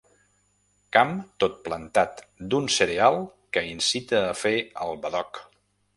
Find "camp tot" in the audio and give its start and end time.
0.95-1.59